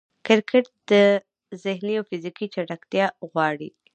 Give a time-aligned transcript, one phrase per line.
[0.25, 0.65] کرکټ
[1.63, 3.69] ذهني او فزیکي چټکتیا غواړي.